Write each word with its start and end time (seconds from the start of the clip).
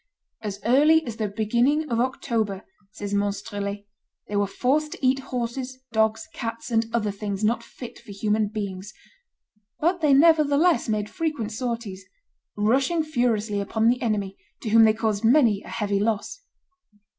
"As 0.41 0.59
early 0.65 1.05
as 1.05 1.17
the 1.17 1.27
beginning 1.27 1.87
of 1.91 1.99
October," 1.99 2.63
says 2.91 3.13
Monstrelet, 3.13 3.85
"they 4.27 4.35
were 4.35 4.47
forced 4.47 4.93
to 4.93 5.05
eat 5.05 5.19
horses, 5.29 5.77
dogs, 5.91 6.27
cats, 6.33 6.71
and 6.71 6.87
other 6.91 7.11
things 7.11 7.43
not 7.43 7.61
fit 7.61 7.99
for 7.99 8.11
human 8.11 8.47
beings;" 8.47 8.95
but 9.79 10.01
they 10.01 10.15
nevertheless 10.15 10.89
made 10.89 11.07
frequent 11.07 11.51
sorties, 11.51 12.03
"rushing 12.57 13.03
furiously 13.03 13.61
upon 13.61 13.89
the 13.89 14.01
enemy, 14.01 14.35
to 14.63 14.69
whom 14.69 14.85
they 14.85 14.93
caused 14.95 15.23
many 15.23 15.61
a 15.61 15.69
heavy 15.69 15.99
loss." 15.99 16.41